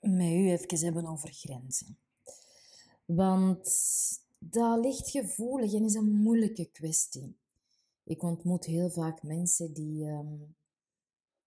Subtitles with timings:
[0.00, 1.98] met u even hebben over grenzen.
[3.04, 3.68] Want
[4.38, 7.36] dat ligt gevoelig en is een moeilijke kwestie.
[8.04, 10.34] Ik ontmoet heel vaak mensen die, ehm,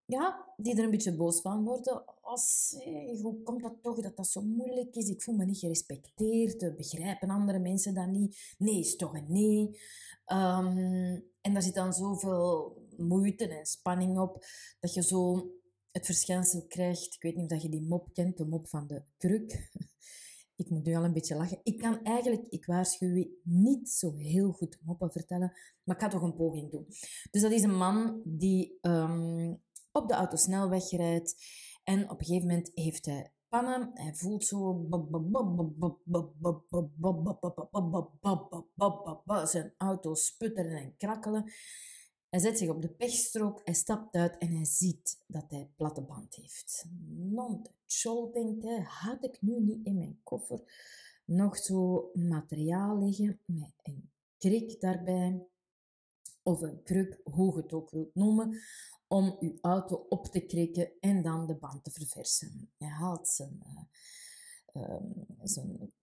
[0.06, 2.22] ja, die er een beetje boos van worden.
[2.22, 2.76] Als,
[3.22, 5.10] hoe komt dat toch dat dat zo moeilijk is?
[5.10, 6.76] Ik voel me niet gerespecteerd.
[6.76, 8.56] Begrijpen andere mensen dat niet?
[8.58, 9.80] Nee is toch een nee.
[10.26, 14.46] Ehm, en daar zit dan zoveel moeite en spanning op
[14.80, 15.52] dat je zo
[15.94, 17.16] het verschijnsel krijgt.
[17.16, 19.52] Ik weet niet of je die mop kent, de mop van de kruk.
[20.56, 21.60] Ik moet nu al een beetje lachen.
[21.64, 26.08] Ik kan eigenlijk, ik waarschuw u, niet zo heel goed moppen vertellen, maar ik ga
[26.08, 26.86] toch een poging doen.
[27.32, 31.36] Dus dat is een man die um, op de autosnelweg rijdt
[31.84, 33.90] en op een gegeven moment heeft hij pannen.
[33.94, 34.88] Hij voelt zo
[39.44, 41.52] zijn auto sputteren en krakkelen.
[42.34, 46.02] Hij zet zich op de pechstrook, hij stapt uit en hij ziet dat hij platte
[46.02, 46.86] band heeft.
[47.08, 50.62] Non de denkt hij, had ik nu niet in mijn koffer
[51.26, 55.46] nog zo materiaal liggen met een krik daarbij,
[56.44, 58.62] of een kruk, hoe je het ook wilt noemen,
[59.08, 62.72] om uw auto op te krikken en dan de band te verversen.
[62.78, 63.64] Hij haalt zijn,
[64.74, 64.96] uh,
[65.44, 65.94] zijn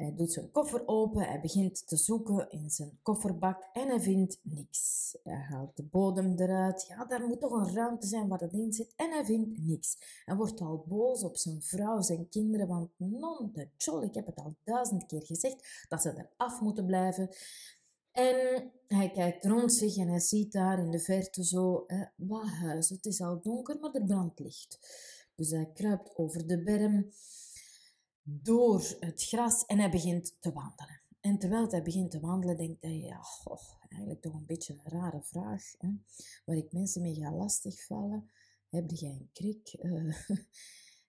[0.00, 4.40] hij doet zijn koffer open, hij begint te zoeken in zijn kofferbak en hij vindt
[4.42, 5.16] niks.
[5.22, 6.86] Hij haalt de bodem eruit.
[6.88, 8.92] Ja, daar moet toch een ruimte zijn waar dat in zit.
[8.96, 9.96] En hij vindt niks.
[10.24, 14.26] Hij wordt al boos op zijn vrouw, zijn kinderen, want non de chol, ik heb
[14.26, 17.28] het al duizend keer gezegd, dat ze er af moeten blijven.
[18.12, 21.86] En hij kijkt rond zich en hij ziet daar in de verte zo
[22.16, 22.88] wat huis.
[22.88, 24.78] Het is al donker, maar er brandt licht.
[25.34, 27.10] Dus hij kruipt over de berm
[28.22, 31.00] door het gras en hij begint te wandelen.
[31.20, 34.90] En terwijl hij begint te wandelen, denkt hij, ja, goh, eigenlijk toch een beetje een
[34.90, 35.88] rare vraag, hè,
[36.44, 38.30] waar ik mensen mee ga lastigvallen.
[38.68, 39.74] Heb jij een krik?
[39.82, 40.14] Uh,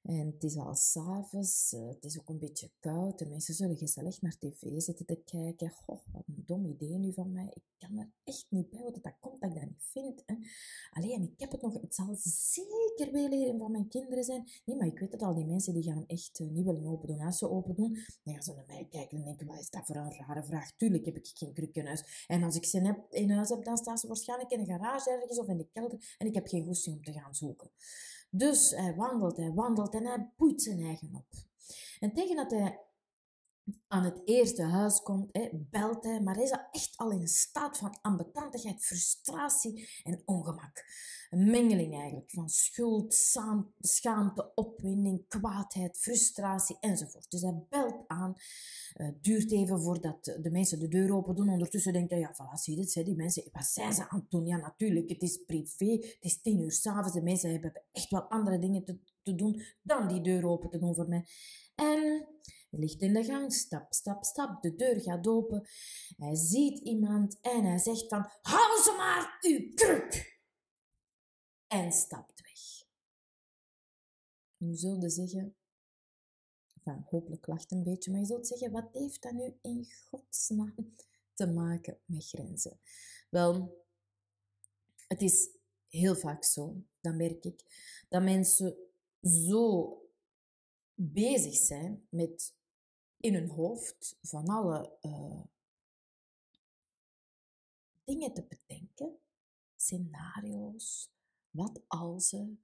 [0.01, 3.19] En het is al s'avonds, uh, het is ook een beetje koud.
[3.19, 5.69] De mensen zullen gezellig naar tv zitten te kijken.
[5.69, 7.51] Goh, wat dom idee nu van mij.
[7.53, 10.23] Ik kan er echt niet bij wat dat komt dat ik dat niet vind.
[10.25, 10.35] Hè.
[10.89, 11.73] Alleen, ik heb het nog...
[11.73, 14.49] Het zal zeker wel leren van mijn kinderen zijn.
[14.65, 15.33] Nee, maar ik weet het al.
[15.33, 17.19] Die mensen die gaan echt uh, niet willen open doen.
[17.19, 19.85] Als ze open doen, dan gaan ze naar mij kijken en denken, wat is dat
[19.85, 20.71] voor een rare vraag?
[20.71, 22.25] Tuurlijk heb ik geen kruk in huis.
[22.27, 25.09] En als ik ze heb, in huis heb, dan staan ze waarschijnlijk in een garage
[25.09, 26.15] ergens of in de kelder.
[26.17, 27.71] En ik heb geen goesting om te gaan zoeken.
[28.29, 31.27] Dus hij wandelt, hij wandelt en hij boeit zijn eigen op.
[31.99, 32.79] En tegen dat hij
[33.87, 37.77] aan het eerste huis komt, hè, belt hij, maar hij is echt al in staat
[37.77, 40.83] van ambetantigheid, frustratie en ongemak.
[41.29, 43.13] Een mengeling eigenlijk van schuld,
[43.79, 47.31] schaamte, opwinding, kwaadheid, frustratie enzovoort.
[47.31, 48.35] Dus hij belt aan.
[48.95, 51.49] Uh, duurt even voordat de mensen de deur open doen.
[51.49, 54.31] Ondertussen denkt hij, ja, voilà, zie je het, die mensen, wat zijn ze aan het
[54.31, 54.45] doen?
[54.45, 58.21] Ja, natuurlijk, het is privé, het is tien uur s'avonds, de mensen hebben echt wel
[58.21, 61.25] andere dingen te, te doen dan die deur open te doen voor mij.
[61.75, 61.90] En
[62.71, 64.61] hij ligt in de gang, stap, stap, stap.
[64.61, 65.67] De deur gaat open.
[66.17, 70.39] Hij ziet iemand en hij zegt van, hou ze maar, uw kruk!
[71.67, 72.87] En stapt weg.
[74.57, 75.55] Nu zullen zeggen,
[76.73, 80.95] enfin, hopelijk lacht een beetje, maar je zult zeggen, wat heeft dat nu in godsnaam
[81.33, 82.79] te maken met grenzen?
[83.29, 83.83] Wel,
[85.07, 85.49] het is
[85.87, 87.63] heel vaak zo, dat merk ik,
[88.09, 88.75] dat mensen
[89.21, 89.95] zo
[90.93, 92.53] bezig zijn met
[93.21, 95.41] in hun hoofd van alle uh,
[98.03, 99.17] dingen te bedenken,
[99.75, 101.09] scenario's,
[101.49, 102.57] wat als er,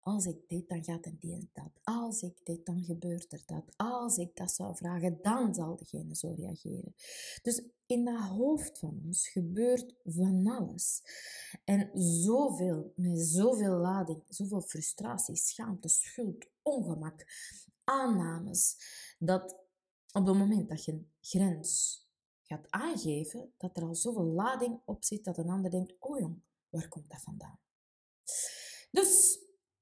[0.00, 1.70] als ik dit, dan gaat er die en dat.
[1.82, 3.64] Als ik dit, dan gebeurt er dat.
[3.76, 6.94] Als ik dat zou vragen, dan zal degene zo reageren.
[7.42, 11.02] Dus in dat hoofd van ons gebeurt van alles.
[11.64, 17.26] En zoveel, met zoveel lading, zoveel frustratie, schaamte, schuld, ongemak,
[17.84, 18.76] aannames,
[19.18, 19.59] dat
[20.12, 21.98] op het moment dat je een grens
[22.42, 26.42] gaat aangeven, dat er al zoveel lading op zit dat een ander denkt, oh jong,
[26.68, 27.60] waar komt dat vandaan?
[28.90, 29.38] Dus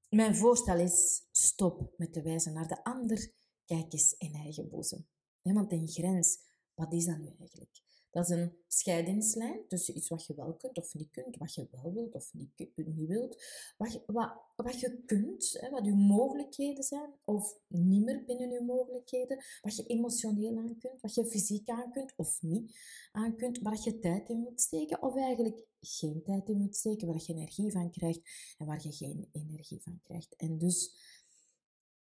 [0.09, 3.33] mijn voorstel is, stop met te wijzen naar de ander,
[3.65, 5.09] kijk eens in eigen boezem.
[5.43, 6.39] Want een grens,
[6.75, 7.83] wat is dat nu eigenlijk?
[8.19, 11.69] Dat is een scheidingslijn tussen iets wat je wel kunt of niet kunt, wat je
[11.70, 13.43] wel wilt of niet, niet wilt,
[13.76, 18.50] wat je, wat, wat je kunt, hè, wat je mogelijkheden zijn of niet meer binnen
[18.50, 22.79] je mogelijkheden, wat je emotioneel aan kunt, wat je fysiek aan kunt of niet
[23.12, 27.06] aan kunt, waar je tijd in moet steken of eigenlijk geen tijd in moet steken,
[27.06, 28.20] waar je energie van krijgt
[28.59, 30.37] en waar je geen energie van krijgt.
[30.37, 30.94] En dus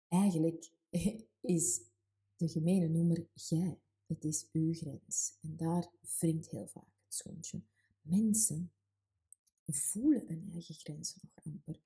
[0.08, 0.70] eigenlijk
[1.40, 1.80] is
[2.36, 3.78] de gemene noemer jij.
[4.10, 5.36] Het is uw grens.
[5.40, 7.62] En daar wringt heel vaak het schoentje.
[8.02, 8.72] Mensen
[9.66, 11.80] voelen hun eigen grenzen nog amper.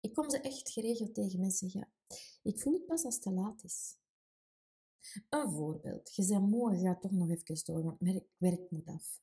[0.00, 3.22] Ik kom ze echt geregeld tegen mensen zeggen, ja, ik voel het pas als het
[3.22, 3.96] te laat is.
[5.28, 6.14] Een voorbeeld.
[6.14, 9.20] Je bent moe en je gaat toch nog even door, want werk, moet af.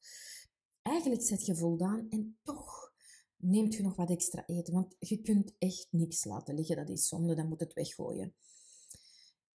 [0.82, 2.94] Eigenlijk zit je voldaan en toch
[3.36, 6.76] neemt je nog wat extra eten, want je kunt echt niks laten liggen.
[6.76, 8.36] Dat is zonde, dan moet het weggooien.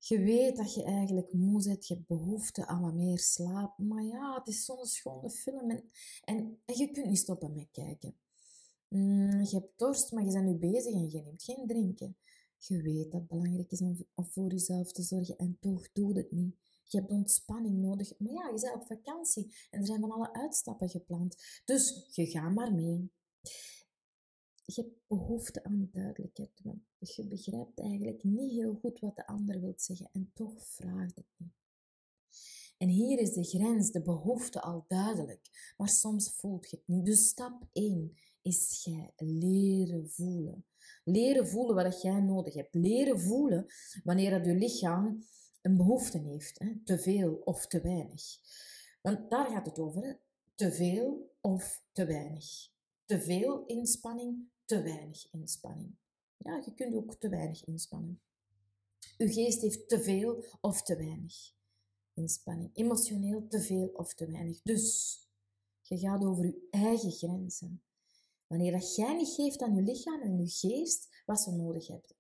[0.07, 3.79] Je weet dat je eigenlijk moe bent, je hebt behoefte aan wat meer slaap.
[3.79, 5.91] Maar ja, het is zo'n schone film en,
[6.25, 8.17] en, je kunt niet stoppen met kijken.
[8.89, 12.17] Mm, je hebt dorst, maar je bent nu bezig en je neemt geen drinken.
[12.57, 16.31] Je weet dat het belangrijk is om, voor jezelf te zorgen en toch doe het
[16.31, 16.57] niet.
[16.85, 18.19] Je hebt ontspanning nodig.
[18.19, 21.37] Maar ja, je bent op vakantie en er zijn van alle uitstappen gepland.
[21.65, 23.11] Dus je gaat maar mee
[24.67, 29.61] je hebt behoefte aan duidelijkheid, want je begrijpt eigenlijk niet heel goed wat de ander
[29.61, 31.53] wil zeggen en toch vraagt het niet.
[32.79, 37.05] En hier is de grens, de behoefte al duidelijk, maar soms voelt je het niet.
[37.05, 40.67] Dus stap 1 is jij leren voelen.
[41.05, 42.75] Leren voelen wat jij nodig hebt.
[42.75, 43.67] Leren voelen
[44.05, 45.25] wanneer dat je lichaam
[45.63, 46.73] een behoefte heeft, hè?
[46.85, 48.23] te veel of te weinig.
[49.03, 50.13] Want daar gaat het over, hè?
[50.55, 52.73] te veel of te weinig.
[53.05, 55.97] Te veel inspanning te weinig inspanning.
[56.37, 58.23] Ja, je kunt ook te weinig inspannen.
[59.19, 61.53] Uw geest heeft te veel of te weinig
[62.15, 62.71] inspanning.
[62.73, 64.63] Emotioneel te veel of te weinig.
[64.63, 65.19] Dus
[65.83, 67.83] je gaat over je eigen grenzen.
[68.47, 72.17] Wanneer dat jij niet geeft aan je lichaam en je geest wat ze nodig hebben.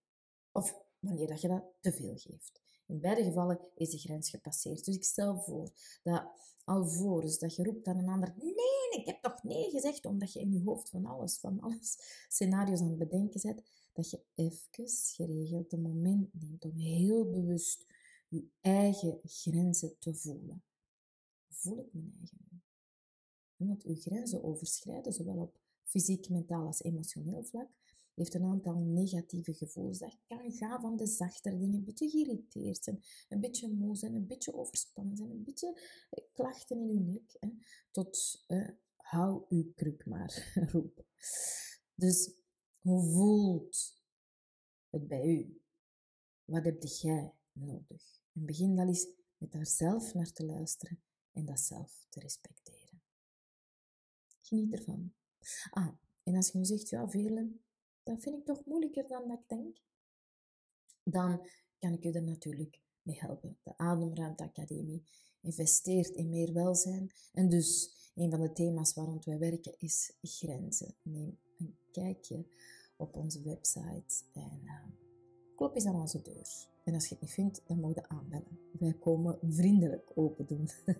[0.52, 2.63] Of wanneer dat je dat te veel geeft.
[2.86, 4.84] In beide gevallen is de grens gepasseerd.
[4.84, 5.70] Dus ik stel voor
[6.02, 6.24] dat
[6.64, 10.40] alvorens dat je roept aan een ander, nee, ik heb toch nee gezegd, omdat je
[10.40, 11.96] in je hoofd van alles, van alles
[12.28, 17.86] scenario's aan het bedenken bent, dat je even geregeld een moment neemt om heel bewust
[18.28, 20.62] je eigen grenzen te voelen.
[21.48, 22.38] Voel ik mijn eigen
[23.56, 23.66] nu?
[23.66, 27.68] Want je grenzen overschrijden, zowel op fysiek, mentaal als emotioneel vlak,
[28.14, 29.98] heeft een aantal negatieve gevoelens.
[29.98, 34.14] Dat kan gaan van de zachtere dingen, een beetje geïrriteerd zijn, een beetje moe zijn,
[34.14, 35.80] een beetje overspannen zijn, een beetje
[36.10, 37.48] eh, klachten in uw nek, hè,
[37.90, 41.04] tot eh, hou uw kruk maar roepen.
[41.94, 42.34] Dus
[42.80, 44.02] hoe voelt
[44.90, 45.62] het bij u?
[46.44, 48.22] Wat heb jij nodig?
[48.32, 51.02] En begin dan eens met daar zelf naar te luisteren
[51.32, 53.02] en dat zelf te respecteren.
[54.40, 55.14] Geniet ervan.
[55.70, 57.52] Ah, en als je nu zegt, ja, Veerle,
[58.04, 59.76] dat vind ik toch moeilijker dan dat ik denk,
[61.02, 63.58] dan kan ik u er natuurlijk mee helpen.
[63.62, 65.04] De Ademruimte Academie
[65.40, 70.94] investeert in meer welzijn en dus een van de thema's waar wij werken is grenzen.
[71.02, 72.46] Neem een kijkje
[72.96, 74.86] op onze website en uh,
[75.56, 76.72] klop eens aan onze deur.
[76.84, 78.58] En als je het niet vindt, dan mag je aanbellen.
[78.78, 80.68] Wij komen vriendelijk open doen.